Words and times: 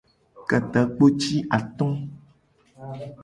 Ka 0.49 0.57
takpo 0.71 1.05
ci 1.21 1.35
ato. 1.57 1.87